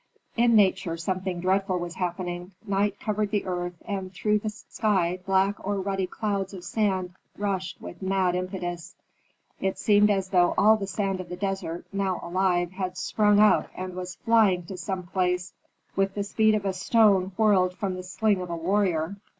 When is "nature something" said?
0.55-1.41